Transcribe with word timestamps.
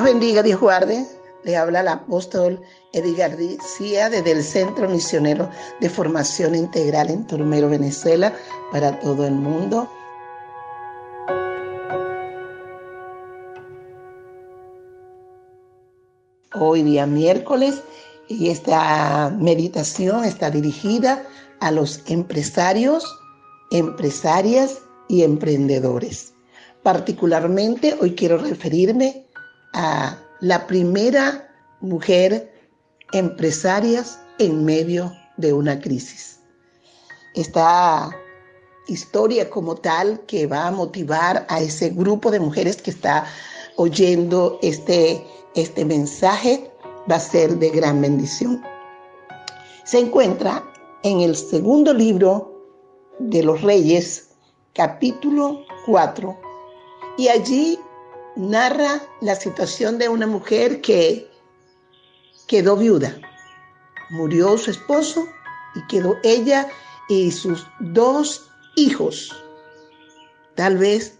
Dios 0.00 0.12
bendiga, 0.14 0.42
Dios 0.42 0.58
guarde. 0.58 1.06
Le 1.42 1.58
habla 1.58 1.80
el 1.80 1.88
apóstol 1.88 2.62
Edgar 2.94 3.36
García 3.36 4.08
desde 4.08 4.30
el 4.30 4.42
Centro 4.42 4.88
Misionero 4.88 5.50
de 5.78 5.90
Formación 5.90 6.54
Integral 6.54 7.10
en 7.10 7.26
Turmero, 7.26 7.68
Venezuela, 7.68 8.32
para 8.72 8.98
todo 8.98 9.26
el 9.26 9.34
mundo. 9.34 9.90
Hoy 16.54 16.82
día 16.82 17.04
miércoles 17.04 17.82
y 18.26 18.48
esta 18.48 19.36
meditación 19.38 20.24
está 20.24 20.50
dirigida 20.50 21.24
a 21.60 21.70
los 21.70 22.00
empresarios, 22.06 23.04
empresarias 23.70 24.78
y 25.08 25.24
emprendedores. 25.24 26.32
Particularmente 26.82 27.98
hoy 28.00 28.14
quiero 28.14 28.38
referirme 28.38 29.26
a 29.72 30.16
la 30.40 30.66
primera 30.66 31.48
mujer 31.80 32.52
empresaria 33.12 34.04
en 34.38 34.64
medio 34.64 35.12
de 35.36 35.52
una 35.52 35.80
crisis. 35.80 36.40
Esta 37.34 38.10
historia 38.88 39.48
como 39.48 39.76
tal 39.76 40.20
que 40.26 40.46
va 40.46 40.66
a 40.66 40.70
motivar 40.70 41.46
a 41.48 41.60
ese 41.60 41.90
grupo 41.90 42.30
de 42.30 42.40
mujeres 42.40 42.82
que 42.82 42.90
está 42.90 43.24
oyendo 43.76 44.58
este, 44.62 45.24
este 45.54 45.84
mensaje 45.84 46.70
va 47.10 47.16
a 47.16 47.20
ser 47.20 47.56
de 47.58 47.70
gran 47.70 48.00
bendición. 48.00 48.62
Se 49.84 49.98
encuentra 49.98 50.64
en 51.02 51.20
el 51.20 51.36
segundo 51.36 51.94
libro 51.94 52.52
de 53.18 53.42
los 53.42 53.62
Reyes, 53.62 54.30
capítulo 54.74 55.64
4, 55.86 56.36
y 57.18 57.28
allí 57.28 57.78
narra 58.36 59.02
la 59.20 59.34
situación 59.34 59.98
de 59.98 60.08
una 60.08 60.26
mujer 60.26 60.80
que 60.80 61.30
quedó 62.46 62.76
viuda. 62.76 63.16
Murió 64.10 64.58
su 64.58 64.70
esposo 64.70 65.26
y 65.74 65.86
quedó 65.86 66.16
ella 66.22 66.68
y 67.08 67.30
sus 67.30 67.66
dos 67.80 68.50
hijos. 68.76 69.34
Tal 70.54 70.78
vez 70.78 71.18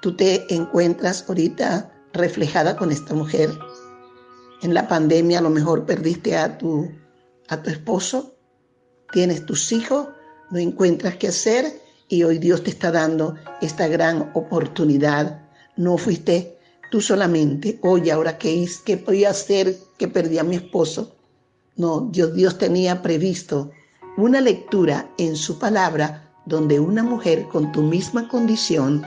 tú 0.00 0.16
te 0.16 0.52
encuentras 0.54 1.24
ahorita 1.28 1.92
reflejada 2.12 2.76
con 2.76 2.92
esta 2.92 3.14
mujer. 3.14 3.50
En 4.62 4.74
la 4.74 4.86
pandemia 4.86 5.38
a 5.38 5.42
lo 5.42 5.50
mejor 5.50 5.86
perdiste 5.86 6.36
a 6.36 6.58
tu, 6.58 6.90
a 7.48 7.62
tu 7.62 7.70
esposo, 7.70 8.36
tienes 9.12 9.44
tus 9.46 9.72
hijos, 9.72 10.08
no 10.50 10.58
encuentras 10.58 11.16
qué 11.16 11.28
hacer 11.28 11.80
y 12.08 12.22
hoy 12.24 12.38
Dios 12.38 12.62
te 12.62 12.70
está 12.70 12.92
dando 12.92 13.34
esta 13.60 13.88
gran 13.88 14.30
oportunidad 14.34 15.41
no 15.76 15.98
fuiste 15.98 16.58
tú 16.90 17.00
solamente, 17.00 17.78
oye, 17.82 18.12
ahora 18.12 18.36
qué, 18.36 18.62
es, 18.62 18.78
qué 18.78 18.96
voy 18.96 19.24
a 19.24 19.30
hacer 19.30 19.76
que 19.98 20.08
perdí 20.08 20.38
a 20.38 20.44
mi 20.44 20.56
esposo. 20.56 21.14
No, 21.76 22.10
Dios 22.12 22.58
tenía 22.58 23.00
previsto 23.00 23.70
una 24.18 24.42
lectura 24.42 25.10
en 25.16 25.36
su 25.36 25.58
palabra 25.58 26.30
donde 26.44 26.78
una 26.78 27.02
mujer 27.02 27.48
con 27.48 27.72
tu 27.72 27.82
misma 27.82 28.28
condición 28.28 29.02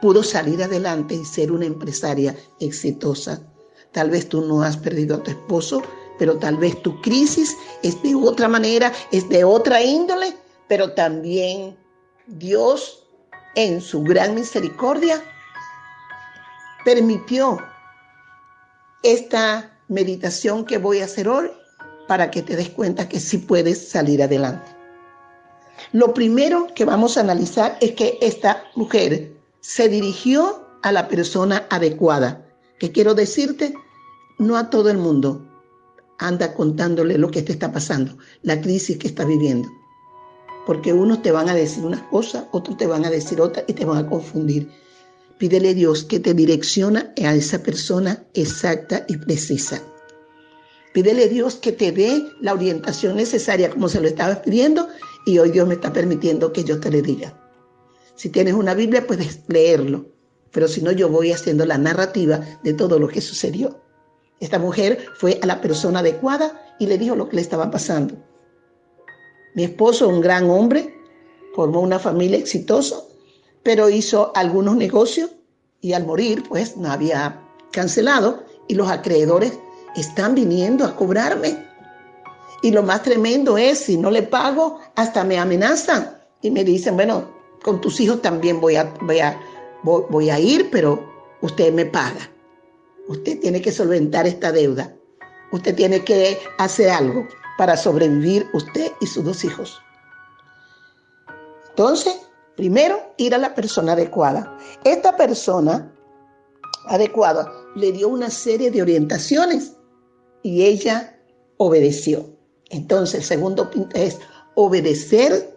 pudo 0.00 0.22
salir 0.22 0.62
adelante 0.62 1.16
y 1.16 1.24
ser 1.24 1.52
una 1.52 1.66
empresaria 1.66 2.34
exitosa. 2.60 3.42
Tal 3.92 4.10
vez 4.10 4.28
tú 4.28 4.40
no 4.40 4.62
has 4.62 4.76
perdido 4.76 5.16
a 5.16 5.22
tu 5.22 5.30
esposo, 5.30 5.82
pero 6.18 6.38
tal 6.38 6.56
vez 6.56 6.80
tu 6.82 6.98
crisis 7.02 7.54
es 7.82 8.00
de 8.02 8.14
otra 8.14 8.48
manera, 8.48 8.92
es 9.12 9.28
de 9.28 9.44
otra 9.44 9.82
índole, 9.82 10.34
pero 10.66 10.92
también 10.92 11.76
Dios 12.26 13.06
en 13.54 13.80
su 13.80 14.02
gran 14.02 14.34
misericordia 14.34 15.22
permitió 16.88 17.58
esta 19.02 19.78
meditación 19.88 20.64
que 20.64 20.78
voy 20.78 21.00
a 21.00 21.04
hacer 21.04 21.28
hoy 21.28 21.50
para 22.06 22.30
que 22.30 22.40
te 22.40 22.56
des 22.56 22.70
cuenta 22.70 23.10
que 23.10 23.20
sí 23.20 23.36
puedes 23.36 23.90
salir 23.90 24.22
adelante. 24.22 24.70
Lo 25.92 26.14
primero 26.14 26.68
que 26.74 26.86
vamos 26.86 27.18
a 27.18 27.20
analizar 27.20 27.76
es 27.82 27.92
que 27.92 28.16
esta 28.22 28.64
mujer 28.74 29.36
se 29.60 29.90
dirigió 29.90 30.66
a 30.82 30.90
la 30.90 31.08
persona 31.08 31.66
adecuada, 31.68 32.42
que 32.78 32.90
quiero 32.90 33.12
decirte, 33.12 33.74
no 34.38 34.56
a 34.56 34.70
todo 34.70 34.88
el 34.88 34.96
mundo 34.96 35.46
anda 36.18 36.54
contándole 36.54 37.18
lo 37.18 37.30
que 37.30 37.42
te 37.42 37.52
está 37.52 37.70
pasando, 37.70 38.16
la 38.40 38.62
crisis 38.62 38.96
que 38.96 39.08
está 39.08 39.26
viviendo. 39.26 39.68
Porque 40.64 40.94
unos 40.94 41.20
te 41.20 41.32
van 41.32 41.50
a 41.50 41.54
decir 41.54 41.84
unas 41.84 42.02
cosas, 42.04 42.46
otros 42.52 42.78
te 42.78 42.86
van 42.86 43.04
a 43.04 43.10
decir 43.10 43.42
otras 43.42 43.66
y 43.68 43.74
te 43.74 43.84
van 43.84 43.98
a 43.98 44.08
confundir. 44.08 44.70
Pídele 45.38 45.70
a 45.70 45.74
Dios 45.74 46.04
que 46.04 46.18
te 46.18 46.34
direcciona 46.34 47.12
a 47.16 47.34
esa 47.34 47.62
persona 47.62 48.24
exacta 48.34 49.04
y 49.08 49.16
precisa. 49.18 49.80
Pídele 50.92 51.24
a 51.24 51.28
Dios 51.28 51.54
que 51.54 51.70
te 51.70 51.92
dé 51.92 52.24
la 52.40 52.54
orientación 52.54 53.16
necesaria 53.16 53.70
como 53.70 53.88
se 53.88 54.00
lo 54.00 54.08
estaba 54.08 54.42
pidiendo 54.42 54.88
y 55.26 55.38
hoy 55.38 55.50
Dios 55.50 55.68
me 55.68 55.74
está 55.74 55.92
permitiendo 55.92 56.52
que 56.52 56.64
yo 56.64 56.80
te 56.80 56.90
le 56.90 57.02
diga. 57.02 57.38
Si 58.16 58.30
tienes 58.30 58.54
una 58.54 58.74
Biblia 58.74 59.06
puedes 59.06 59.40
leerlo, 59.46 60.06
pero 60.50 60.66
si 60.66 60.82
no 60.82 60.90
yo 60.90 61.08
voy 61.08 61.30
haciendo 61.30 61.64
la 61.66 61.78
narrativa 61.78 62.40
de 62.64 62.74
todo 62.74 62.98
lo 62.98 63.06
que 63.06 63.20
sucedió. 63.20 63.80
Esta 64.40 64.58
mujer 64.58 65.06
fue 65.14 65.38
a 65.40 65.46
la 65.46 65.60
persona 65.60 66.00
adecuada 66.00 66.76
y 66.80 66.86
le 66.86 66.98
dijo 66.98 67.14
lo 67.14 67.28
que 67.28 67.36
le 67.36 67.42
estaba 67.42 67.70
pasando. 67.70 68.14
Mi 69.54 69.64
esposo, 69.64 70.08
un 70.08 70.20
gran 70.20 70.50
hombre, 70.50 70.94
formó 71.54 71.80
una 71.80 71.98
familia 71.98 72.38
exitosa, 72.38 72.96
pero 73.68 73.90
hizo 73.90 74.32
algunos 74.34 74.76
negocios 74.76 75.30
y 75.82 75.92
al 75.92 76.06
morir, 76.06 76.42
pues 76.48 76.78
no 76.78 76.90
había 76.90 77.38
cancelado 77.70 78.42
y 78.66 78.74
los 78.74 78.90
acreedores 78.90 79.58
están 79.94 80.34
viniendo 80.34 80.86
a 80.86 80.96
cobrarme. 80.96 81.66
Y 82.62 82.70
lo 82.70 82.82
más 82.82 83.02
tremendo 83.02 83.58
es, 83.58 83.80
si 83.80 83.98
no 83.98 84.10
le 84.10 84.22
pago, 84.22 84.80
hasta 84.94 85.22
me 85.22 85.38
amenazan 85.38 86.16
y 86.40 86.50
me 86.50 86.64
dicen, 86.64 86.96
bueno, 86.96 87.28
con 87.62 87.78
tus 87.82 88.00
hijos 88.00 88.22
también 88.22 88.58
voy 88.58 88.76
a, 88.76 88.84
voy 89.02 89.18
a, 89.18 89.38
voy 89.82 90.30
a 90.30 90.40
ir, 90.40 90.70
pero 90.70 91.06
usted 91.42 91.70
me 91.70 91.84
paga. 91.84 92.26
Usted 93.06 93.38
tiene 93.38 93.60
que 93.60 93.70
solventar 93.70 94.26
esta 94.26 94.50
deuda. 94.50 94.96
Usted 95.52 95.74
tiene 95.74 96.02
que 96.02 96.38
hacer 96.56 96.88
algo 96.88 97.28
para 97.58 97.76
sobrevivir 97.76 98.46
usted 98.54 98.92
y 99.02 99.06
sus 99.06 99.24
dos 99.24 99.44
hijos. 99.44 99.78
Entonces, 101.68 102.27
Primero, 102.58 103.14
ir 103.18 103.36
a 103.36 103.38
la 103.38 103.54
persona 103.54 103.92
adecuada. 103.92 104.58
Esta 104.82 105.16
persona 105.16 105.94
adecuada 106.86 107.48
le 107.76 107.92
dio 107.92 108.08
una 108.08 108.30
serie 108.30 108.72
de 108.72 108.82
orientaciones 108.82 109.76
y 110.42 110.64
ella 110.64 111.16
obedeció. 111.58 112.26
Entonces, 112.70 113.20
el 113.20 113.22
segundo 113.22 113.70
punto 113.70 113.96
es 113.96 114.18
obedecer 114.56 115.56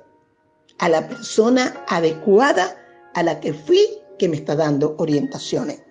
a 0.77 0.89
la 0.89 1.07
persona 1.07 1.83
adecuada 1.87 2.77
a 3.15 3.23
la 3.23 3.39
que 3.39 3.55
fui 3.55 3.83
que 4.19 4.29
me 4.29 4.35
está 4.35 4.55
dando 4.55 4.93
orientaciones. 4.99 5.81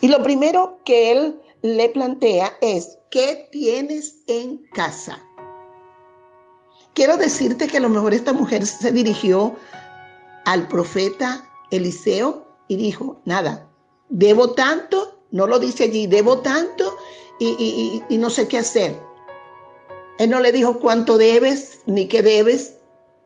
Y 0.00 0.06
lo 0.06 0.22
primero 0.22 0.78
que 0.84 1.10
él 1.10 1.40
le 1.62 1.88
plantea 1.88 2.52
es, 2.60 2.96
¿qué 3.10 3.48
tienes 3.50 4.18
en 4.28 4.62
casa? 4.72 5.20
Quiero 6.94 7.16
decirte 7.16 7.68
que 7.68 7.78
a 7.78 7.80
lo 7.80 7.88
mejor 7.88 8.12
esta 8.12 8.32
mujer 8.32 8.66
se 8.66 8.92
dirigió 8.92 9.56
al 10.44 10.68
profeta 10.68 11.48
Eliseo 11.70 12.46
y 12.68 12.76
dijo, 12.76 13.20
nada, 13.24 13.66
debo 14.10 14.52
tanto, 14.52 15.24
no 15.30 15.46
lo 15.46 15.58
dice 15.58 15.84
allí, 15.84 16.06
debo 16.06 16.40
tanto 16.40 16.96
y, 17.38 18.02
no 18.10 18.28
sé 18.28 18.46
qué 18.46 18.58
hacer. 18.58 19.00
Él 20.18 20.30
no 20.30 20.40
le 20.40 20.52
dijo 20.52 20.78
cuánto 20.78 21.16
debes 21.16 21.80
ni 21.86 22.06
qué 22.06 22.22
debes, 22.22 22.74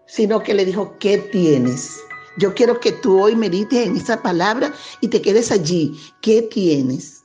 sino 0.07 0.43
que 0.43 0.55
le 0.55 0.65
dijo, 0.65 0.97
¿qué 1.01 1.19
tienes? 1.19 1.99
Yo 2.39 2.55
quiero 2.55 2.79
que 2.79 2.93
tú 2.93 3.21
hoy 3.21 3.35
medites 3.35 3.87
en 3.87 3.97
esa 3.97 4.23
palabra 4.23 4.73
y 5.01 5.09
te 5.09 5.21
quedes 5.21 5.51
allí. 5.51 5.99
¿Qué 6.23 6.43
tienes? 6.43 7.25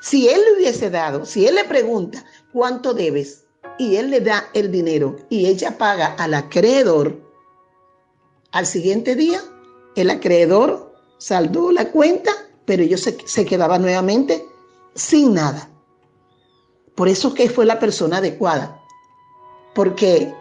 Si 0.00 0.28
él 0.28 0.40
le 0.40 0.56
hubiese 0.56 0.90
dado, 0.90 1.24
si 1.24 1.46
él 1.46 1.54
le 1.54 1.64
pregunta, 1.64 2.24
¿cuánto 2.52 2.92
debes? 2.92 3.45
Y 3.78 3.96
él 3.96 4.10
le 4.10 4.20
da 4.20 4.48
el 4.54 4.70
dinero 4.70 5.16
y 5.28 5.46
ella 5.46 5.78
paga 5.78 6.14
al 6.18 6.34
acreedor, 6.34 7.20
al 8.52 8.66
siguiente 8.66 9.14
día 9.14 9.40
el 9.94 10.10
acreedor 10.10 10.94
saldó 11.18 11.72
la 11.72 11.90
cuenta 11.90 12.32
pero 12.66 12.82
ellos 12.82 13.00
se, 13.00 13.16
se 13.24 13.46
quedaban 13.46 13.80
nuevamente 13.80 14.44
sin 14.94 15.34
nada. 15.34 15.70
Por 16.94 17.08
eso 17.08 17.32
que 17.32 17.48
fue 17.48 17.64
la 17.64 17.78
persona 17.78 18.18
adecuada, 18.18 18.82
porque 19.74 20.34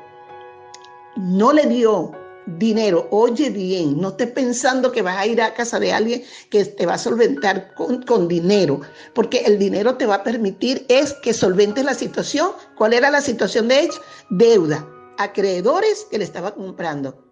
no 1.15 1.53
le 1.53 1.67
dio 1.67 2.11
dinero, 2.45 3.07
oye 3.11 3.49
bien, 3.49 3.99
no 3.99 4.09
estés 4.09 4.31
pensando 4.31 4.91
que 4.91 5.01
vas 5.01 5.17
a 5.17 5.25
ir 5.25 5.41
a 5.41 5.53
casa 5.53 5.79
de 5.79 5.93
alguien 5.93 6.23
que 6.49 6.65
te 6.65 6.85
va 6.85 6.93
a 6.93 6.97
solventar 6.97 7.73
con, 7.73 8.03
con, 8.03 8.27
dinero, 8.27 8.81
porque 9.13 9.39
el 9.39 9.57
dinero 9.57 9.95
te 9.95 10.05
va 10.05 10.15
a 10.15 10.23
permitir 10.23 10.85
es 10.89 11.13
que 11.13 11.33
solventes 11.33 11.83
la 11.85 11.93
situación. 11.93 12.51
¿Cuál 12.77 12.93
era 12.93 13.09
la 13.09 13.21
situación 13.21 13.67
de 13.67 13.81
ellos? 13.81 14.01
Deuda, 14.29 14.87
acreedores 15.17 16.05
que 16.09 16.17
le 16.17 16.23
estaba 16.23 16.53
comprando. 16.53 17.23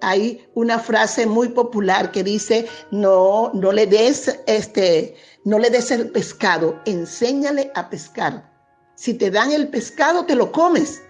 Hay 0.00 0.46
una 0.54 0.78
frase 0.78 1.26
muy 1.26 1.48
popular 1.48 2.12
que 2.12 2.22
dice, 2.22 2.68
no, 2.92 3.50
no 3.54 3.72
le 3.72 3.86
des 3.86 4.38
este, 4.46 5.16
no 5.44 5.58
le 5.58 5.70
des 5.70 5.90
el 5.90 6.10
pescado, 6.10 6.80
enséñale 6.84 7.72
a 7.74 7.90
pescar. 7.90 8.52
Si 8.94 9.14
te 9.14 9.30
dan 9.30 9.50
el 9.52 9.68
pescado, 9.68 10.24
te 10.24 10.36
lo 10.36 10.52
comes. 10.52 11.00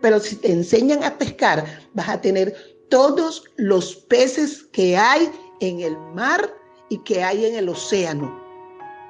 Pero 0.00 0.20
si 0.20 0.36
te 0.36 0.52
enseñan 0.52 1.04
a 1.04 1.18
pescar, 1.18 1.64
vas 1.94 2.08
a 2.08 2.20
tener 2.20 2.54
todos 2.88 3.44
los 3.56 3.94
peces 3.94 4.64
que 4.72 4.96
hay 4.96 5.30
en 5.60 5.80
el 5.80 5.96
mar 6.14 6.52
y 6.88 6.98
que 6.98 7.22
hay 7.22 7.46
en 7.46 7.54
el 7.54 7.68
océano, 7.68 8.30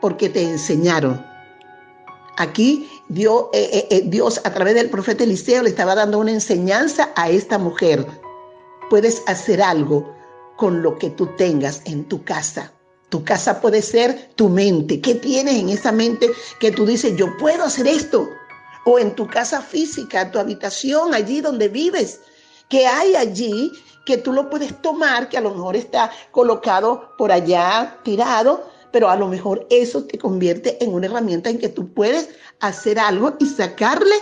porque 0.00 0.28
te 0.28 0.42
enseñaron. 0.42 1.24
Aquí 2.36 2.88
Dios, 3.08 3.46
eh, 3.52 3.68
eh, 3.72 3.86
eh, 3.90 4.02
Dios 4.06 4.40
a 4.44 4.52
través 4.52 4.74
del 4.74 4.90
profeta 4.90 5.24
Eliseo 5.24 5.62
le 5.62 5.70
estaba 5.70 5.94
dando 5.94 6.18
una 6.18 6.32
enseñanza 6.32 7.10
a 7.16 7.30
esta 7.30 7.58
mujer. 7.58 8.06
Puedes 8.88 9.22
hacer 9.26 9.62
algo 9.62 10.14
con 10.56 10.82
lo 10.82 10.98
que 10.98 11.10
tú 11.10 11.26
tengas 11.36 11.82
en 11.84 12.04
tu 12.04 12.22
casa. 12.24 12.72
Tu 13.08 13.24
casa 13.24 13.60
puede 13.60 13.82
ser 13.82 14.30
tu 14.36 14.48
mente. 14.48 15.00
¿Qué 15.00 15.16
tienes 15.16 15.56
en 15.56 15.68
esa 15.68 15.90
mente 15.90 16.30
que 16.60 16.70
tú 16.70 16.86
dices, 16.86 17.16
yo 17.16 17.36
puedo 17.38 17.64
hacer 17.64 17.86
esto? 17.86 18.28
O 18.84 18.98
en 18.98 19.14
tu 19.14 19.26
casa 19.26 19.60
física, 19.60 20.30
tu 20.30 20.38
habitación, 20.38 21.14
allí 21.14 21.40
donde 21.40 21.68
vives, 21.68 22.20
que 22.68 22.86
hay 22.86 23.14
allí 23.16 23.72
que 24.04 24.16
tú 24.16 24.32
lo 24.32 24.48
puedes 24.48 24.80
tomar, 24.82 25.28
que 25.28 25.38
a 25.38 25.40
lo 25.40 25.50
mejor 25.50 25.76
está 25.76 26.10
colocado 26.30 27.14
por 27.18 27.30
allá 27.30 27.98
tirado, 28.02 28.68
pero 28.92 29.08
a 29.08 29.16
lo 29.16 29.28
mejor 29.28 29.66
eso 29.70 30.04
te 30.04 30.18
convierte 30.18 30.82
en 30.82 30.92
una 30.94 31.06
herramienta 31.06 31.50
en 31.50 31.58
que 31.58 31.68
tú 31.68 31.92
puedes 31.92 32.30
hacer 32.60 32.98
algo 32.98 33.36
y 33.38 33.46
sacarle 33.46 34.14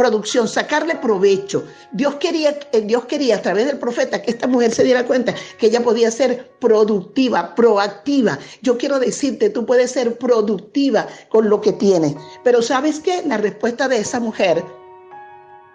producción, 0.00 0.48
sacarle 0.48 0.96
provecho. 0.96 1.62
Dios 1.92 2.14
quería, 2.14 2.58
eh, 2.72 2.80
Dios 2.80 3.04
quería 3.04 3.36
a 3.36 3.42
través 3.42 3.66
del 3.66 3.78
profeta 3.78 4.22
que 4.22 4.30
esta 4.30 4.46
mujer 4.46 4.72
se 4.72 4.82
diera 4.82 5.04
cuenta 5.04 5.34
que 5.58 5.66
ella 5.66 5.82
podía 5.82 6.10
ser 6.10 6.52
productiva, 6.58 7.54
proactiva. 7.54 8.38
Yo 8.62 8.78
quiero 8.78 8.98
decirte, 8.98 9.50
tú 9.50 9.66
puedes 9.66 9.90
ser 9.90 10.16
productiva 10.16 11.06
con 11.28 11.50
lo 11.50 11.60
que 11.60 11.74
tienes. 11.74 12.14
Pero 12.42 12.62
¿sabes 12.62 13.00
qué? 13.00 13.22
La 13.26 13.36
respuesta 13.36 13.88
de 13.88 13.98
esa 13.98 14.20
mujer 14.20 14.64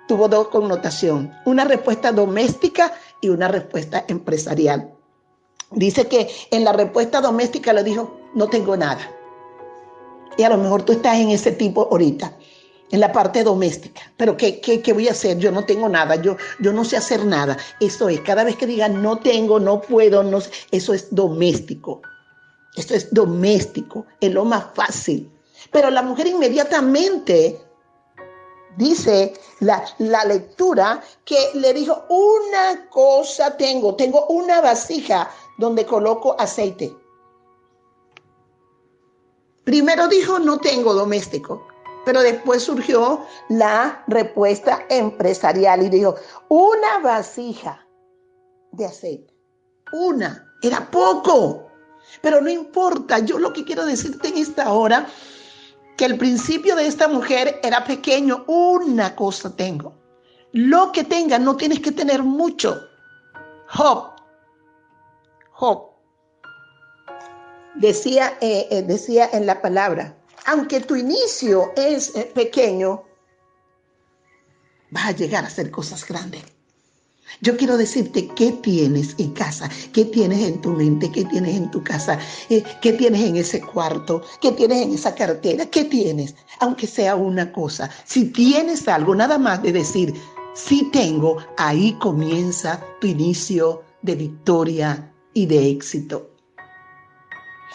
tuvo 0.07 0.27
dos 0.27 0.47
connotaciones, 0.47 1.31
una 1.45 1.63
respuesta 1.63 2.11
doméstica 2.11 2.93
y 3.21 3.29
una 3.29 3.47
respuesta 3.47 4.05
empresarial. 4.07 4.89
Dice 5.69 6.07
que 6.07 6.29
en 6.49 6.63
la 6.63 6.73
respuesta 6.73 7.21
doméstica 7.21 7.73
le 7.73 7.83
dijo, 7.83 8.19
no 8.33 8.47
tengo 8.47 8.75
nada. 8.75 9.07
Y 10.35 10.41
a 10.41 10.49
lo 10.49 10.57
mejor 10.57 10.81
tú 10.81 10.93
estás 10.93 11.17
en 11.17 11.29
ese 11.29 11.51
tipo 11.51 11.87
ahorita 11.91 12.35
en 12.91 12.99
la 12.99 13.11
parte 13.11 13.43
doméstica. 13.43 14.01
Pero 14.17 14.37
¿qué, 14.37 14.59
qué, 14.61 14.93
voy 14.93 15.07
a 15.07 15.11
hacer? 15.11 15.37
Yo 15.37 15.51
no 15.51 15.65
tengo 15.65 15.89
nada, 15.89 16.15
yo, 16.15 16.37
yo 16.59 16.71
no 16.73 16.85
sé 16.85 16.97
hacer 16.97 17.25
nada. 17.25 17.57
Eso 17.79 18.09
es, 18.09 18.21
cada 18.21 18.43
vez 18.43 18.55
que 18.55 18.67
digan 18.67 19.01
no 19.01 19.17
tengo, 19.17 19.59
no 19.59 19.81
puedo, 19.81 20.23
no, 20.23 20.39
eso 20.71 20.93
es 20.93 21.13
doméstico. 21.13 22.01
Esto 22.75 22.93
es 22.93 23.13
doméstico, 23.13 24.05
es 24.19 24.31
lo 24.31 24.45
más 24.45 24.65
fácil. 24.73 25.31
Pero 25.71 25.89
la 25.89 26.01
mujer 26.01 26.27
inmediatamente 26.27 27.59
dice 28.77 29.33
la, 29.61 29.85
la 29.99 30.25
lectura 30.25 31.01
que 31.23 31.37
le 31.55 31.73
dijo, 31.73 32.03
una 32.09 32.89
cosa 32.89 33.55
tengo, 33.55 33.95
tengo 33.95 34.25
una 34.27 34.61
vasija 34.61 35.31
donde 35.57 35.85
coloco 35.85 36.35
aceite. 36.39 36.93
Primero 39.63 40.07
dijo, 40.07 40.37
no 40.37 40.59
tengo 40.59 40.93
doméstico. 40.93 41.65
Pero 42.05 42.21
después 42.21 42.63
surgió 42.63 43.25
la 43.49 44.03
respuesta 44.07 44.85
empresarial 44.89 45.83
y 45.83 45.89
dijo, 45.89 46.15
una 46.49 46.99
vasija 46.99 47.85
de 48.71 48.85
aceite, 48.85 49.33
una, 49.91 50.53
era 50.61 50.89
poco, 50.91 51.67
pero 52.21 52.41
no 52.41 52.49
importa, 52.49 53.19
yo 53.19 53.39
lo 53.39 53.53
que 53.53 53.65
quiero 53.65 53.85
decirte 53.85 54.27
en 54.27 54.37
esta 54.37 54.71
hora, 54.71 55.07
que 55.97 56.05
el 56.05 56.17
principio 56.17 56.75
de 56.75 56.87
esta 56.87 57.07
mujer 57.07 57.59
era 57.63 57.83
pequeño, 57.83 58.43
una 58.47 59.15
cosa 59.15 59.55
tengo, 59.55 59.93
lo 60.51 60.91
que 60.91 61.03
tenga, 61.03 61.39
no 61.39 61.55
tienes 61.55 61.79
que 61.79 61.91
tener 61.91 62.23
mucho. 62.23 62.87
Job, 63.67 64.11
Job, 65.51 65.89
decía, 67.75 68.37
eh, 68.41 68.67
eh, 68.69 68.81
decía 68.83 69.29
en 69.33 69.45
la 69.45 69.61
palabra, 69.61 70.17
aunque 70.45 70.81
tu 70.81 70.95
inicio 70.95 71.73
es 71.75 72.15
eh, 72.15 72.31
pequeño, 72.33 73.03
vas 74.91 75.07
a 75.07 75.11
llegar 75.11 75.43
a 75.43 75.47
hacer 75.47 75.71
cosas 75.71 76.05
grandes. 76.05 76.43
Yo 77.41 77.57
quiero 77.57 77.75
decirte 77.75 78.27
qué 78.29 78.51
tienes 78.51 79.15
en 79.17 79.31
casa, 79.33 79.69
qué 79.91 80.05
tienes 80.05 80.47
en 80.47 80.61
tu 80.61 80.69
mente, 80.69 81.11
qué 81.11 81.25
tienes 81.25 81.55
en 81.55 81.71
tu 81.71 81.83
casa, 81.83 82.19
eh, 82.49 82.63
qué 82.81 82.93
tienes 82.93 83.21
en 83.21 83.35
ese 83.35 83.59
cuarto, 83.59 84.21
qué 84.41 84.51
tienes 84.51 84.83
en 84.83 84.93
esa 84.93 85.15
cartera, 85.15 85.65
qué 85.65 85.85
tienes, 85.85 86.35
aunque 86.59 86.87
sea 86.87 87.15
una 87.15 87.51
cosa. 87.51 87.89
Si 88.05 88.25
tienes 88.25 88.87
algo, 88.87 89.15
nada 89.15 89.37
más 89.37 89.61
de 89.63 89.73
decir, 89.73 90.13
sí 90.53 90.87
tengo, 90.93 91.37
ahí 91.57 91.93
comienza 91.99 92.79
tu 93.01 93.07
inicio 93.07 93.83
de 94.03 94.15
victoria 94.15 95.11
y 95.33 95.47
de 95.47 95.71
éxito. 95.71 96.29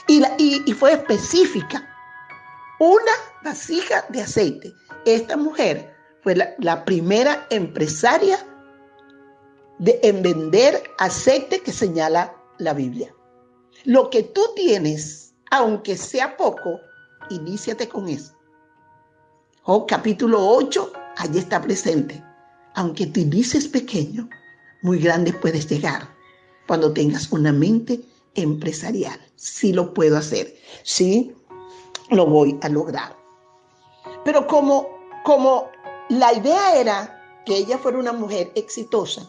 Y, 0.07 0.23
y 0.65 0.73
fue 0.73 0.93
específica 0.93 1.90
una 2.81 3.13
vasija 3.45 4.07
de 4.09 4.23
aceite. 4.23 4.75
Esta 5.05 5.37
mujer 5.37 5.95
fue 6.23 6.35
la, 6.35 6.85
primera 6.85 7.47
empresaria 7.51 8.39
de, 9.79 10.01
en 10.03 10.23
vender 10.23 10.83
aceite 10.99 11.61
que 11.61 11.73
señala 11.73 12.35
la 12.59 12.73
Biblia. 12.73 13.15
Lo 13.85 14.09
que 14.09 14.23
tú 14.23 14.41
tienes, 14.57 15.35
aunque 15.51 15.97
sea 15.97 16.37
poco, 16.39 16.81
iníciate 17.29 17.87
con 17.87 18.09
eso. 18.09 18.35
Oh, 19.65 19.87
capítulo 19.87 20.41
8, 20.41 20.93
allí 21.19 21.39
está 21.39 21.61
presente. 21.61 22.25
Aunque 22.75 23.07
tu 23.07 23.21
inicio 23.21 23.59
es 23.59 23.69
pequeño, 23.69 24.29
muy 24.83 24.99
grande 24.99 25.35
puedes 25.35 25.69
llegar 25.69 26.09
cuando 26.67 26.95
tengas 26.95 27.31
una 27.31 27.53
mente 27.53 28.01
empresarial. 28.35 29.21
Sí 29.37 29.75
lo 29.75 29.93
puedo 29.93 30.17
hacer. 30.17 30.57
Sí, 30.83 31.35
lo 32.11 32.27
voy 32.27 32.59
a 32.63 32.69
lograr. 32.69 33.15
Pero 34.25 34.47
como, 34.47 34.89
como 35.25 35.69
la 36.09 36.33
idea 36.33 36.77
era 36.77 37.43
que 37.47 37.57
ella 37.57 37.79
fuera 37.79 37.99
una 37.99 38.13
mujer 38.13 38.51
exitosa, 38.55 39.23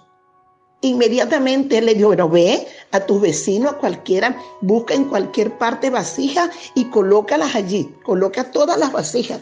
inmediatamente 0.81 1.81
le 1.81 1.93
dijo, 1.93 2.29
ve 2.29 2.67
a 2.91 2.99
tu 2.99 3.19
vecino, 3.19 3.69
a 3.69 3.77
cualquiera, 3.77 4.35
busca 4.61 4.93
en 4.93 5.05
cualquier 5.05 5.57
parte 5.57 5.89
vasijas 5.89 6.49
y 6.75 6.85
colócalas 6.85 7.55
allí, 7.55 7.95
coloca 8.03 8.51
todas 8.51 8.77
las 8.77 8.91
vasijas, 8.91 9.41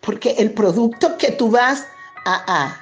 porque 0.00 0.30
el 0.38 0.52
producto 0.52 1.16
que 1.16 1.30
tú 1.32 1.50
vas 1.50 1.86
a, 2.24 2.76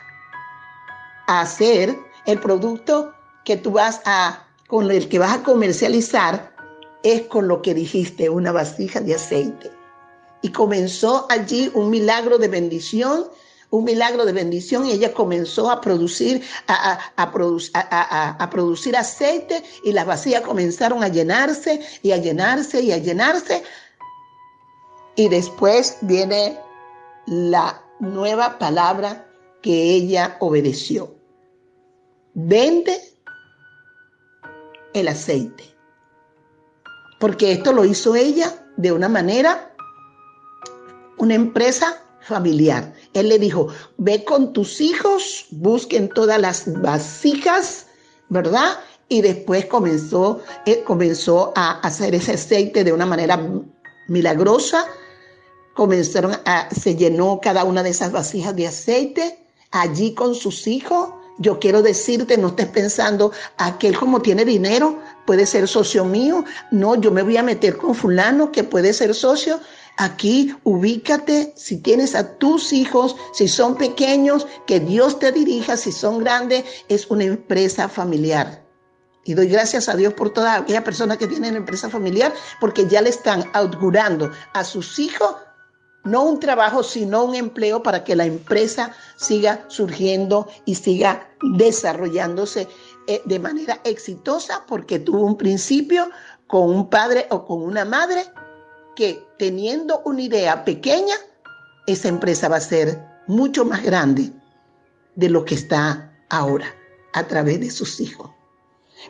a 1.27 1.41
hacer, 1.41 1.97
el 2.25 2.41
producto 2.41 3.13
que 3.45 3.57
tú 3.57 3.73
vas 3.73 4.01
a, 4.07 4.45
con 4.67 4.91
el 4.91 5.09
que 5.09 5.19
vas 5.19 5.35
a 5.35 5.43
comercializar, 5.43 6.56
es 7.03 7.23
con 7.23 7.49
lo 7.49 7.63
que 7.63 7.75
dijiste, 7.75 8.29
una 8.29 8.53
vasija 8.53 9.01
de 9.01 9.15
aceite. 9.15 9.71
Y 10.43 10.51
comenzó 10.51 11.27
allí 11.29 11.71
un 11.75 11.91
milagro 11.91 12.39
de 12.39 12.49
bendición, 12.49 13.27
un 13.71 13.85
milagro 13.85 14.25
de 14.25 14.33
bendición 14.33 14.87
y 14.87 14.93
ella 14.93 15.13
comenzó 15.13 15.71
a 15.71 15.81
producir, 15.81 16.43
a, 16.69 16.99
a, 17.17 18.51
producir 18.51 18.97
aceite 18.97 19.63
y 19.85 19.93
las 19.93 20.07
vasijas 20.07 20.43
comenzaron 20.43 21.03
a 21.03 21.09
llenarse 21.09 21.81
y 22.03 22.13
a 22.13 22.17
llenarse 22.17 22.81
y 22.81 22.93
a 22.93 22.99
llenarse. 22.99 23.63
Y 25.17 25.29
después 25.29 25.97
viene 26.03 26.59
la 27.27 27.83
nueva 27.99 28.59
palabra 28.59 29.27
que 29.63 29.95
ella 29.95 30.37
obedeció. 30.41 31.15
Vende 32.35 33.01
el 34.93 35.09
aceite 35.09 35.76
porque 37.19 37.53
esto 37.53 37.73
lo 37.73 37.85
hizo 37.85 38.15
ella 38.15 38.53
de 38.77 38.93
una 38.93 39.09
manera, 39.09 39.75
una 41.19 41.35
empresa 41.35 42.03
familiar. 42.21 42.95
Él 43.15 43.29
le 43.29 43.39
dijo, 43.39 43.69
ve 43.97 44.25
con 44.25 44.53
tus 44.53 44.81
hijos, 44.81 45.47
busquen 45.51 46.09
todas 46.09 46.41
las 46.41 46.81
vasijas, 46.81 47.87
¿verdad? 48.29 48.79
y 49.09 49.21
después 49.21 49.67
comenzó, 49.67 50.41
eh, 50.65 50.83
comenzó 50.85 51.53
a 51.55 51.79
hacer 51.81 52.15
ese 52.15 52.33
aceite 52.33 52.85
de 52.85 52.93
una 52.93 53.07
manera 53.07 53.41
milagrosa. 54.09 54.85
Comenzaron 55.75 56.33
a, 56.45 56.69
se 56.75 56.97
llenó 56.97 57.41
cada 57.41 57.65
una 57.65 57.83
de 57.83 57.91
esas 57.91 58.11
vasijas 58.13 58.57
de 58.57 58.67
aceite 58.67 59.39
allí 59.71 60.15
con 60.15 60.35
sus 60.35 60.67
hijos. 60.67 61.11
Yo 61.39 61.59
quiero 61.59 61.83
decirte, 61.83 62.39
no 62.39 62.49
estés 62.49 62.69
pensando, 62.69 63.31
aquel 63.59 63.97
como 63.99 64.23
tiene 64.23 64.45
dinero 64.45 64.99
puede 65.27 65.47
ser 65.47 65.69
socio 65.69 66.05
mío. 66.05 66.45
No, 66.71 66.95
yo 66.95 67.11
me 67.11 67.23
voy 67.23 67.37
a 67.37 67.43
meter 67.43 67.77
con 67.77 67.95
fulano 67.95 68.53
que 68.53 68.65
puede 68.65 68.93
ser 68.93 69.15
socio. 69.15 69.61
Aquí 69.99 70.55
ubícate, 70.65 71.53
si 71.57 71.79
tienes 71.79 72.15
a 72.15 72.37
tus 72.39 72.73
hijos, 72.73 73.17
si 73.33 73.49
son 73.49 73.77
pequeños, 73.77 74.47
que 74.67 74.81
Dios 74.81 75.19
te 75.19 75.33
dirija, 75.33 75.77
si 75.77 75.91
son 75.91 76.19
grandes, 76.19 76.65
es 76.89 77.11
una 77.11 77.25
empresa 77.25 77.89
familiar. 77.89 78.63
Y 79.25 79.35
doy 79.35 79.49
gracias 79.49 79.89
a 79.89 79.97
Dios 79.97 80.15
por 80.15 80.31
toda 80.31 80.55
aquella 80.55 80.85
persona 80.85 81.17
que 81.17 81.27
tiene 81.27 81.49
una 81.49 81.59
empresa 81.59 81.91
familiar, 81.91 82.33
porque 82.61 82.87
ya 82.87 83.03
le 83.03 83.11
están 83.11 83.45
augurando 83.55 84.31
a 84.53 84.65
sus 84.65 84.99
hijos 84.99 85.35
no 86.07 86.23
un 86.23 86.39
trabajo, 86.41 86.83
sino 86.83 87.25
un 87.25 87.35
empleo 87.35 87.83
para 87.83 88.05
que 88.05 88.15
la 88.15 88.25
empresa 88.25 88.93
siga 89.17 89.65
surgiendo 89.69 90.49
y 90.65 90.77
siga 90.77 91.29
desarrollándose 91.43 92.69
de 93.25 93.39
manera 93.39 93.81
exitosa, 93.85 94.65
porque 94.67 94.99
tuvo 94.99 95.21
un 95.21 95.37
principio 95.37 96.11
con 96.47 96.71
un 96.71 96.89
padre 96.89 97.27
o 97.31 97.45
con 97.45 97.63
una 97.63 97.85
madre 97.85 98.25
que 98.95 99.25
teniendo 99.39 100.03
una 100.05 100.23
idea 100.23 100.65
pequeña, 100.65 101.15
esa 101.87 102.09
empresa 102.09 102.49
va 102.49 102.57
a 102.57 102.61
ser 102.61 103.01
mucho 103.27 103.65
más 103.65 103.83
grande 103.83 104.33
de 105.15 105.29
lo 105.29 105.45
que 105.45 105.55
está 105.55 106.13
ahora 106.31 106.67
a 107.13 107.27
través 107.27 107.61
de 107.61 107.71
sus 107.71 108.01
hijos. 108.01 108.31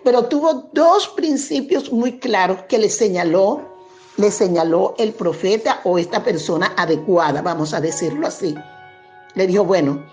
Pero 0.05 0.27
tuvo 0.27 0.69
dos 0.73 1.09
principios 1.09 1.93
muy 1.93 2.19
claros 2.19 2.63
que 2.69 2.79
le 2.79 2.91
señaló, 2.91 3.63
le 4.17 4.31
señaló 4.31 4.95
el 4.99 5.13
profeta 5.13 5.81
o 5.85 5.99
esta 5.99 6.23
persona 6.23 6.73
adecuada, 6.77 7.43
vamos 7.43 7.73
a 7.73 7.81
decirlo 7.81 8.27
así. 8.27 8.55
Le 9.35 9.47
dijo, 9.47 9.65
bueno, 9.65 10.05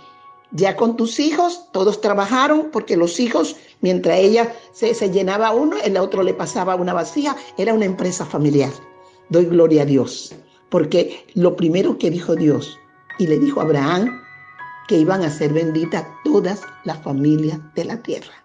ya 0.53 0.75
con 0.75 0.95
tus 0.95 1.19
hijos, 1.19 1.65
todos 1.71 1.99
trabajaron 1.99 2.69
porque 2.71 2.95
los 2.95 3.19
hijos, 3.19 3.55
mientras 3.81 4.19
ella 4.19 4.53
se, 4.71 4.93
se 4.93 5.09
llenaba 5.09 5.51
uno, 5.51 5.75
el 5.83 5.97
otro 5.97 6.23
le 6.23 6.33
pasaba 6.33 6.75
una 6.75 6.93
vacía, 6.93 7.35
era 7.57 7.73
una 7.73 7.85
empresa 7.85 8.25
familiar. 8.25 8.71
Doy 9.29 9.45
gloria 9.45 9.81
a 9.81 9.85
Dios, 9.85 10.35
porque 10.69 11.25
lo 11.33 11.55
primero 11.55 11.97
que 11.97 12.11
dijo 12.11 12.35
Dios, 12.35 12.77
y 13.17 13.27
le 13.27 13.39
dijo 13.39 13.59
a 13.59 13.63
Abraham, 13.63 14.21
que 14.87 14.97
iban 14.97 15.23
a 15.23 15.29
ser 15.29 15.53
benditas 15.53 16.05
todas 16.23 16.61
las 16.83 17.01
familias 17.01 17.59
de 17.73 17.85
la 17.85 18.01
tierra. 18.01 18.42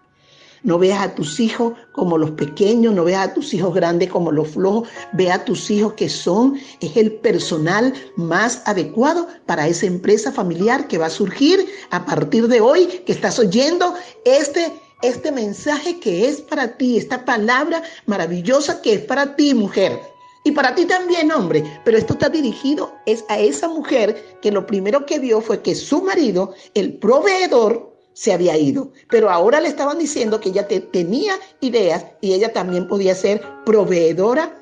No 0.63 0.77
veas 0.77 1.01
a 1.01 1.15
tus 1.15 1.39
hijos 1.39 1.73
como 1.91 2.17
los 2.17 2.31
pequeños, 2.31 2.93
no 2.93 3.03
veas 3.03 3.29
a 3.29 3.33
tus 3.33 3.53
hijos 3.53 3.73
grandes 3.73 4.09
como 4.09 4.31
los 4.31 4.49
flojos, 4.49 4.89
ve 5.13 5.31
a 5.31 5.43
tus 5.45 5.69
hijos 5.71 5.93
que 5.93 6.09
son, 6.09 6.59
es 6.81 6.95
el 6.97 7.13
personal 7.13 7.93
más 8.15 8.61
adecuado 8.65 9.27
para 9.45 9.67
esa 9.67 9.85
empresa 9.85 10.31
familiar 10.31 10.87
que 10.87 10.97
va 10.97 11.07
a 11.07 11.11
surgir 11.11 11.65
a 11.91 12.05
partir 12.05 12.47
de 12.47 12.61
hoy, 12.61 12.87
que 13.05 13.11
estás 13.11 13.39
oyendo 13.39 13.93
este, 14.25 14.73
este 15.01 15.31
mensaje 15.31 15.99
que 15.99 16.27
es 16.27 16.41
para 16.41 16.77
ti, 16.77 16.97
esta 16.97 17.25
palabra 17.25 17.81
maravillosa 18.05 18.81
que 18.81 18.93
es 18.93 19.01
para 19.01 19.35
ti, 19.35 19.53
mujer. 19.53 19.99
Y 20.43 20.51
para 20.51 20.73
ti 20.73 20.85
también, 20.85 21.31
hombre, 21.31 21.63
pero 21.83 21.97
esto 21.97 22.13
está 22.13 22.29
dirigido 22.29 22.93
es 23.05 23.25
a 23.27 23.37
esa 23.37 23.67
mujer 23.67 24.39
que 24.41 24.51
lo 24.51 24.65
primero 24.65 25.05
que 25.05 25.19
vio 25.19 25.41
fue 25.41 25.61
que 25.61 25.75
su 25.75 26.01
marido, 26.01 26.53
el 26.75 26.93
proveedor, 26.97 27.88
se 28.19 28.33
había 28.33 28.57
ido. 28.57 28.91
Pero 29.09 29.29
ahora 29.29 29.61
le 29.61 29.69
estaban 29.69 29.97
diciendo 29.97 30.41
que 30.41 30.49
ella 30.49 30.67
tenía 30.67 31.35
ideas 31.61 32.03
y 32.19 32.33
ella 32.33 32.51
también 32.51 32.85
podía 32.85 33.15
ser 33.15 33.41
proveedora 33.65 34.57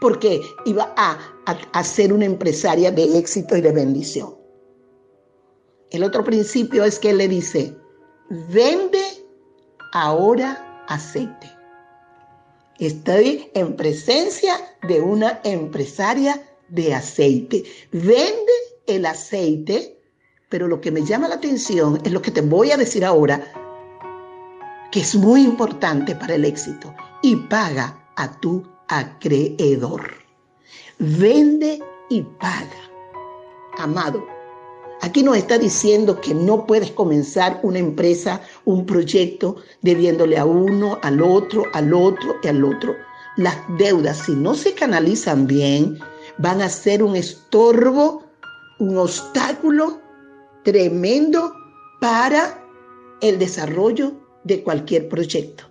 porque 0.00 0.40
iba 0.64 0.94
a, 0.96 1.18
a 1.44 1.84
ser 1.84 2.10
una 2.10 2.24
empresaria 2.24 2.90
de 2.90 3.18
éxito 3.18 3.54
y 3.54 3.60
de 3.60 3.70
bendición. 3.70 4.34
El 5.90 6.04
otro 6.04 6.24
principio 6.24 6.84
es 6.84 6.98
que 6.98 7.10
él 7.10 7.18
le 7.18 7.28
dice, 7.28 7.76
vende 8.48 9.04
ahora 9.92 10.86
aceite. 10.88 11.50
Estoy 12.78 13.50
en 13.52 13.76
presencia 13.76 14.54
de 14.88 15.02
una 15.02 15.38
empresaria 15.44 16.42
de 16.70 16.94
aceite. 16.94 17.62
Vende 17.92 18.52
el 18.86 19.04
aceite 19.04 20.01
pero 20.52 20.68
lo 20.68 20.82
que 20.82 20.90
me 20.90 21.02
llama 21.02 21.28
la 21.28 21.36
atención 21.36 21.98
es 22.04 22.12
lo 22.12 22.20
que 22.20 22.30
te 22.30 22.42
voy 22.42 22.72
a 22.72 22.76
decir 22.76 23.06
ahora, 23.06 23.40
que 24.90 25.00
es 25.00 25.14
muy 25.14 25.42
importante 25.42 26.14
para 26.14 26.34
el 26.34 26.44
éxito. 26.44 26.94
Y 27.22 27.36
paga 27.36 27.98
a 28.16 28.30
tu 28.38 28.62
acreedor. 28.86 30.02
Vende 30.98 31.82
y 32.10 32.20
paga. 32.38 32.82
Amado, 33.78 34.22
aquí 35.00 35.22
nos 35.22 35.38
está 35.38 35.56
diciendo 35.56 36.20
que 36.20 36.34
no 36.34 36.66
puedes 36.66 36.90
comenzar 36.90 37.58
una 37.62 37.78
empresa, 37.78 38.42
un 38.66 38.84
proyecto, 38.84 39.56
debiéndole 39.80 40.36
a 40.36 40.44
uno, 40.44 40.98
al 41.00 41.22
otro, 41.22 41.64
al 41.72 41.94
otro 41.94 42.36
y 42.42 42.48
al 42.48 42.62
otro. 42.62 42.94
Las 43.38 43.56
deudas, 43.78 44.18
si 44.18 44.32
no 44.32 44.54
se 44.54 44.74
canalizan 44.74 45.46
bien, 45.46 45.98
van 46.36 46.60
a 46.60 46.68
ser 46.68 47.02
un 47.02 47.16
estorbo, 47.16 48.22
un 48.78 48.98
obstáculo 48.98 50.01
tremendo 50.64 51.54
para 52.00 52.64
el 53.20 53.38
desarrollo 53.38 54.12
de 54.44 54.62
cualquier 54.62 55.08
proyecto. 55.08 55.64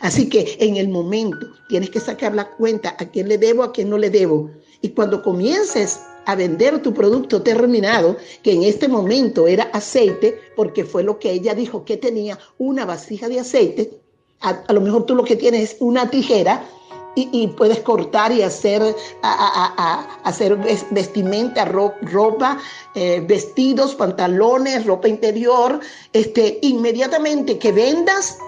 Así 0.00 0.28
que 0.28 0.56
en 0.60 0.76
el 0.76 0.88
momento 0.88 1.46
tienes 1.68 1.90
que 1.90 2.00
sacar 2.00 2.34
la 2.34 2.50
cuenta 2.50 2.96
a 2.98 3.06
quién 3.06 3.28
le 3.28 3.38
debo, 3.38 3.62
a 3.62 3.72
quién 3.72 3.88
no 3.88 3.98
le 3.98 4.10
debo. 4.10 4.50
Y 4.82 4.90
cuando 4.90 5.22
comiences 5.22 6.00
a 6.26 6.34
vender 6.34 6.82
tu 6.82 6.92
producto 6.92 7.42
terminado, 7.42 8.16
que 8.42 8.52
en 8.52 8.62
este 8.62 8.88
momento 8.88 9.46
era 9.46 9.64
aceite, 9.72 10.38
porque 10.54 10.84
fue 10.84 11.02
lo 11.02 11.18
que 11.18 11.32
ella 11.32 11.54
dijo 11.54 11.84
que 11.84 11.96
tenía, 11.96 12.38
una 12.58 12.84
vasija 12.84 13.28
de 13.28 13.40
aceite, 13.40 14.00
a, 14.40 14.50
a 14.50 14.72
lo 14.72 14.80
mejor 14.80 15.06
tú 15.06 15.14
lo 15.14 15.24
que 15.24 15.36
tienes 15.36 15.62
es 15.62 15.76
una 15.80 16.10
tijera 16.10 16.68
y, 17.16 17.48
puedes 17.48 17.80
cortar 17.80 18.30
y 18.30 18.42
hacer, 18.42 18.94
hacer 19.22 20.56
vestimenta, 20.90 21.64
ropa, 21.64 22.58
eh, 22.94 23.24
vestidos, 23.26 23.94
pantalones, 23.94 24.84
ropa 24.84 25.08
interior. 25.08 25.80
Este, 26.12 26.58
inmediatamente 26.60 27.58
que 27.58 27.72
vendas, 27.72 28.38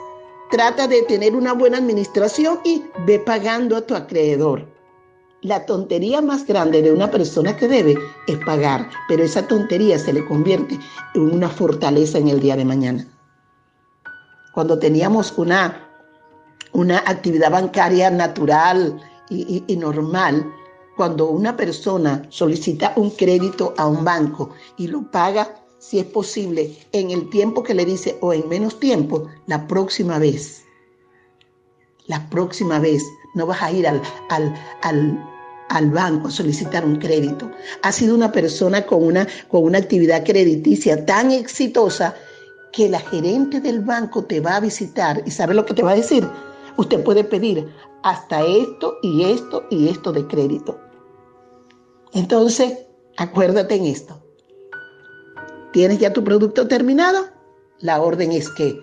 trata 0.51 0.87
de 0.87 1.03
tener 1.03 1.35
una 1.35 1.55
buena 1.55 1.79
administración 1.79 2.61
y 2.65 2.85
ve 3.07 3.19
pagando 3.19 3.77
a 3.77 3.81
tu 3.81 3.95
acreedor. 3.95 4.67
La 5.41 5.65
tontería 5.65 6.21
más 6.21 6.45
grande 6.47 6.83
de 6.83 6.93
una 6.93 7.11
persona 7.11 7.57
que 7.57 7.69
debe 7.69 7.97
es 8.27 8.39
pagar, 8.45 8.91
pero 9.09 9.23
esa 9.23 9.47
tontería 9.47 9.99
se 9.99 10.13
le 10.13 10.27
convierte 10.27 10.79
en 11.15 11.23
una 11.23 11.49
fortaleza 11.49 12.19
en 12.19 12.29
el 12.29 12.41
día 12.41 12.57
de 12.57 12.65
mañana. 12.65 13.07
Cuando 14.53 14.79
teníamos 14.79 15.33
una 15.39 15.88
una 16.73 16.99
actividad 16.99 17.51
bancaria 17.51 18.11
natural 18.11 19.01
y, 19.31 19.77
normal, 19.77 20.51
cuando 20.97 21.29
una 21.29 21.57
persona 21.57 22.27
solicita 22.29 22.93
un 22.97 23.11
crédito 23.11 23.75
a 23.77 23.87
un 23.87 24.05
banco 24.05 24.51
y 24.77 24.89
lo 24.89 25.11
paga, 25.11 25.55
si 25.79 25.99
es 25.99 26.07
posible, 26.07 26.77
en 26.93 27.11
el 27.11 27.31
tiempo 27.31 27.63
que 27.63 27.75
le 27.75 27.85
dice 27.85 28.19
o 28.21 28.33
en 28.33 28.49
menos 28.49 28.81
tiempo, 28.81 29.29
la 29.47 29.67
próxima 29.69 30.19
vez, 30.19 30.65
la 32.07 32.29
próxima 32.31 32.79
vez 32.79 33.03
no 33.35 33.47
vas 33.47 33.63
a 33.63 33.71
ir 33.71 33.87
al, 33.87 34.03
al, 34.31 34.55
al, 34.83 35.25
al 35.69 35.91
banco 35.91 36.29
a 36.29 36.31
solicitar 36.31 36.85
un 36.85 36.97
crédito. 36.97 37.51
Ha 37.83 37.93
sido 37.93 38.15
una 38.15 38.33
persona 38.33 38.85
con 38.87 39.05
una, 39.05 39.29
con 39.49 39.63
una 39.65 39.79
actividad 39.79 40.25
crediticia 40.25 41.05
tan 41.07 41.31
exitosa 41.31 42.15
que 42.73 42.89
la 42.89 43.01
gerente 43.01 43.61
del 43.61 43.81
banco 43.81 44.25
te 44.25 44.41
va 44.41 44.57
a 44.57 44.61
visitar 44.61 45.23
y 45.25 45.31
¿sabe 45.31 45.55
lo 45.55 45.65
que 45.65 45.75
te 45.75 45.83
va 45.83 45.93
a 45.93 45.97
decir? 45.97 46.29
Usted 46.79 47.03
puede 47.03 47.25
pedir 47.25 47.75
hasta 48.05 48.41
esto 48.43 48.99
y 49.03 49.25
esto 49.25 49.67
y 49.69 49.89
esto 49.89 50.13
de 50.13 50.27
crédito. 50.29 50.79
Entonces, 52.13 52.87
acuérdate 53.17 53.75
en 53.75 53.87
esto. 53.87 54.23
¿Tienes 55.73 55.99
ya 55.99 56.13
tu 56.13 56.23
producto 56.23 56.69
terminado? 56.69 57.27
La 57.81 58.01
orden 58.01 58.31
es 58.31 58.49
que 58.51 58.81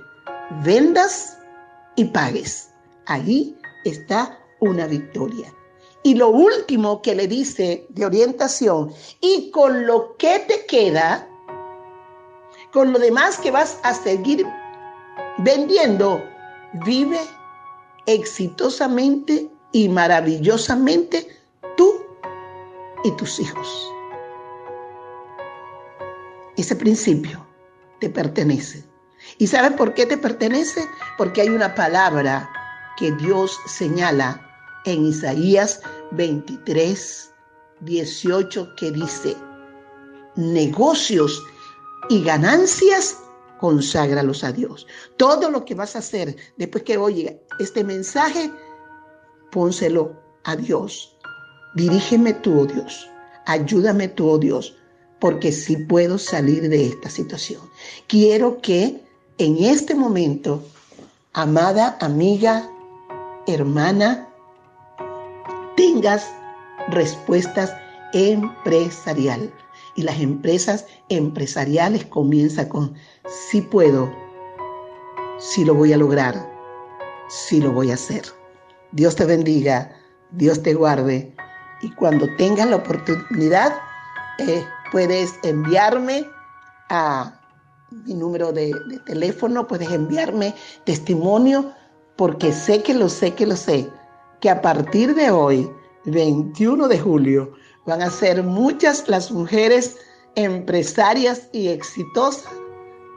vendas 0.65 1.39
y 1.95 2.03
pagues. 2.05 2.69
Allí 3.05 3.57
está 3.85 4.39
una 4.59 4.87
victoria. 4.87 5.53
Y 6.03 6.15
lo 6.15 6.29
último 6.29 7.01
que 7.01 7.15
le 7.15 7.29
dice 7.29 7.87
de 7.89 8.05
orientación, 8.05 8.91
y 9.21 9.51
con 9.51 9.87
lo 9.87 10.17
que 10.17 10.39
te 10.39 10.65
queda, 10.65 11.29
con 12.73 12.91
lo 12.91 12.99
demás 12.99 13.39
que 13.39 13.51
vas 13.51 13.79
a 13.83 13.93
seguir 13.93 14.45
vendiendo, 15.37 16.21
vive 16.85 17.21
exitosamente 18.05 19.49
y 19.71 19.89
maravillosamente 19.89 21.27
tú 21.75 21.93
y 23.03 23.11
tus 23.11 23.39
hijos. 23.39 23.91
Ese 26.57 26.75
principio 26.75 27.45
te 27.99 28.09
pertenece. 28.09 28.83
¿Y 29.37 29.47
sabes 29.47 29.73
por 29.73 29.93
qué 29.93 30.05
te 30.05 30.17
pertenece? 30.17 30.87
Porque 31.17 31.41
hay 31.41 31.49
una 31.49 31.75
palabra 31.75 32.49
que 32.97 33.11
Dios 33.13 33.57
señala 33.67 34.41
en 34.85 35.05
Isaías 35.07 35.81
23, 36.11 37.31
18 37.81 38.75
que 38.77 38.91
dice, 38.91 39.35
negocios 40.35 41.43
y 42.09 42.23
ganancias, 42.23 43.17
conságralos 43.59 44.43
a 44.43 44.51
Dios. 44.51 44.87
Todo 45.17 45.49
lo 45.49 45.65
que 45.65 45.75
vas 45.75 45.95
a 45.95 45.99
hacer 45.99 46.35
después 46.57 46.83
que 46.83 46.97
oye 46.97 47.41
este 47.59 47.83
mensaje, 47.83 48.51
pónselo 49.51 50.15
a 50.43 50.55
Dios. 50.55 51.15
Dirígeme 51.75 52.33
tú, 52.33 52.61
oh 52.61 52.65
Dios. 52.65 53.09
Ayúdame 53.45 54.07
tú, 54.07 54.29
oh 54.29 54.37
Dios, 54.37 54.75
porque 55.19 55.51
si 55.51 55.77
puedo 55.77 56.17
salir 56.17 56.69
de 56.69 56.87
esta 56.87 57.09
situación. 57.09 57.61
Quiero 58.07 58.61
que 58.61 59.01
en 59.37 59.57
este 59.63 59.95
momento, 59.95 60.63
amada 61.33 61.97
amiga, 61.99 62.69
hermana, 63.47 64.27
tengas 65.75 66.25
respuestas 66.89 67.73
empresarial. 68.13 69.51
Y 69.95 70.03
las 70.03 70.19
empresas 70.19 70.85
empresariales 71.09 72.05
comienzan 72.05 72.67
con 72.67 72.93
si 73.49 73.61
puedo, 73.61 74.11
si 75.37 75.63
lo 75.63 75.73
voy 75.73 75.93
a 75.93 75.97
lograr, 75.97 76.49
si 77.29 77.61
lo 77.61 77.71
voy 77.71 77.91
a 77.91 77.95
hacer. 77.95 78.23
Dios 78.91 79.15
te 79.15 79.25
bendiga, 79.25 79.91
Dios 80.31 80.61
te 80.61 80.73
guarde. 80.73 81.33
Y 81.81 81.91
cuando 81.91 82.27
tengas 82.35 82.69
la 82.69 82.77
oportunidad, 82.77 83.73
eh, 84.39 84.65
puedes 84.91 85.33
enviarme 85.43 86.25
a 86.89 87.39
mi 87.91 88.13
número 88.13 88.51
de, 88.51 88.73
de 88.87 88.99
teléfono, 89.05 89.67
puedes 89.67 89.89
enviarme 89.91 90.53
testimonio, 90.83 91.71
porque 92.15 92.51
sé 92.51 92.83
que 92.83 92.93
lo 92.93 93.09
sé, 93.09 93.33
que 93.33 93.45
lo 93.45 93.55
sé, 93.55 93.89
que 94.41 94.49
a 94.49 94.61
partir 94.61 95.15
de 95.15 95.31
hoy, 95.31 95.69
21 96.05 96.87
de 96.87 96.99
julio, 96.99 97.53
van 97.85 98.01
a 98.01 98.09
ser 98.09 98.43
muchas 98.43 99.07
las 99.07 99.31
mujeres 99.31 99.97
empresarias 100.35 101.47
y 101.51 101.69
exitosas 101.69 102.51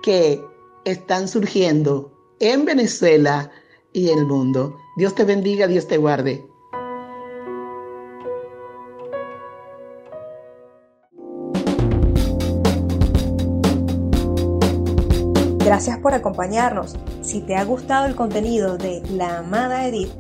que 0.02 0.42
están 0.84 1.28
surgiendo 1.28 2.12
en 2.40 2.64
Venezuela 2.64 3.50
y 3.92 4.10
el 4.10 4.26
mundo. 4.26 4.76
Dios 4.96 5.14
te 5.14 5.24
bendiga, 5.24 5.66
Dios 5.66 5.88
te 5.88 5.96
guarde. 5.96 6.44
Gracias 15.64 15.98
por 15.98 16.14
acompañarnos. 16.14 16.96
Si 17.20 17.40
te 17.42 17.54
ha 17.54 17.64
gustado 17.64 18.06
el 18.06 18.16
contenido 18.16 18.78
de 18.78 19.02
La 19.10 19.38
Amada 19.38 19.86
Edith, 19.86 20.10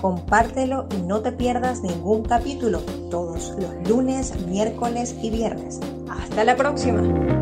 compártelo 0.00 0.86
y 0.96 1.02
no 1.02 1.20
te 1.20 1.32
pierdas 1.32 1.82
ningún 1.82 2.22
capítulo 2.22 2.80
todos 3.10 3.54
los 3.58 3.88
lunes, 3.88 4.34
miércoles 4.46 5.14
y 5.22 5.30
viernes. 5.30 5.80
Hasta 6.08 6.44
la 6.44 6.56
próxima. 6.56 7.37